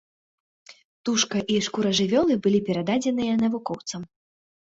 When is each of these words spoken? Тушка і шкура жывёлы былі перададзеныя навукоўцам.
Тушка 1.09 1.41
і 1.55 1.57
шкура 1.67 1.91
жывёлы 1.99 2.37
былі 2.45 2.59
перададзеныя 2.71 3.33
навукоўцам. 3.43 4.01